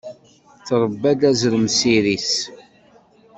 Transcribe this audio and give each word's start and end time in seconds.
Trebba-d 0.67 1.21
azrem 1.29 1.65
s 1.77 1.79
iri-s. 1.95 2.31